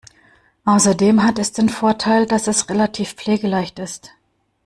[0.65, 4.09] Außerdem hat es den Vorteil, dass es relativ pflegeleicht ist.